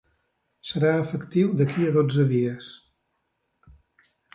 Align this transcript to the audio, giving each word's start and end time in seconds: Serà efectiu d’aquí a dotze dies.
Serà 0.69 0.93
efectiu 1.01 1.53
d’aquí 1.61 1.79
a 1.91 1.95
dotze 2.01 2.29
dies. 2.35 2.75